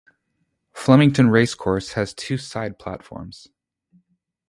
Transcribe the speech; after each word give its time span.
Flemington 0.73 1.29
Racecourse 1.29 1.91
has 1.91 2.15
two 2.15 2.35
side 2.35 2.79
platforms. 2.79 3.49